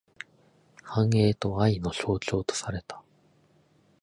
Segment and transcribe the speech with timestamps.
[0.83, 3.03] 繁栄と愛の象徴とされた。